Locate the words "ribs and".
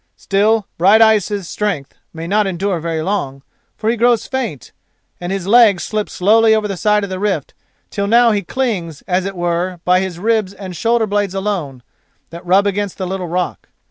10.17-10.75